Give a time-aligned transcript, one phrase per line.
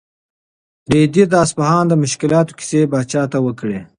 [0.91, 3.79] رېدي د اصفهان د مشکلاتو کیسې پاچا ته وکړې.